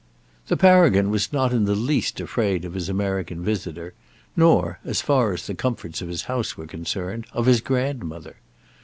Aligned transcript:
The 0.47 0.57
Paragon 0.57 1.11
was 1.11 1.31
not 1.31 1.53
in 1.53 1.65
the 1.65 1.75
least 1.75 2.19
afraid 2.19 2.65
of 2.65 2.73
his 2.73 2.89
American 2.89 3.43
visitor, 3.43 3.93
nor, 4.35 4.79
as 4.83 4.99
far 4.99 5.31
as 5.31 5.45
the 5.45 5.53
comforts 5.53 6.01
of 6.01 6.07
his 6.09 6.23
house 6.23 6.57
were 6.57 6.65
concerned, 6.65 7.27
of 7.33 7.45
his 7.45 7.61
grandmother. 7.61 8.37